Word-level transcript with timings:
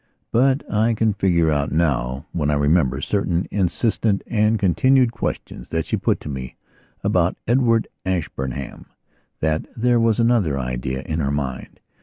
But 0.31 0.63
I 0.67 0.95
can 0.95 1.13
figure 1.13 1.51
out 1.51 1.71
now, 1.71 2.25
when 2.31 2.49
I 2.49 2.55
remember 2.55 3.01
certain 3.01 3.47
insistent 3.51 4.23
and 4.25 4.57
continued 4.57 5.11
questions 5.11 5.69
that 5.69 5.85
she 5.85 5.95
put 5.95 6.19
to 6.21 6.27
me, 6.27 6.55
about 7.03 7.37
Edward 7.47 7.87
Ashburnham, 8.03 8.87
that 9.41 9.67
there 9.77 9.99
was 9.99 10.19
another 10.19 10.57
idea 10.57 11.03
in 11.03 11.19
her 11.19 11.29
mind. 11.29 11.79